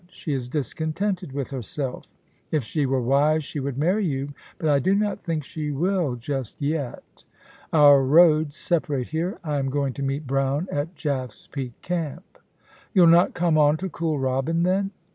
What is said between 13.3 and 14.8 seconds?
come on to Kooralbyn,